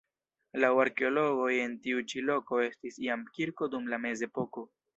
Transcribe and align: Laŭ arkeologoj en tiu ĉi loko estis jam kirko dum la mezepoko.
Laŭ 0.61 0.69
arkeologoj 0.83 1.49
en 1.65 1.75
tiu 1.85 2.01
ĉi 2.13 2.25
loko 2.31 2.63
estis 2.71 2.99
jam 3.09 3.29
kirko 3.37 3.71
dum 3.77 3.95
la 3.95 4.05
mezepoko. 4.09 4.69